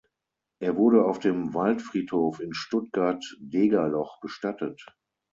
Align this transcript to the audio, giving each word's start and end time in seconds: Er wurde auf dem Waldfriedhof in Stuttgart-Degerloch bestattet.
Er 0.59 0.77
wurde 0.77 1.05
auf 1.05 1.19
dem 1.19 1.53
Waldfriedhof 1.53 2.39
in 2.39 2.55
Stuttgart-Degerloch 2.55 4.19
bestattet. 4.19 4.83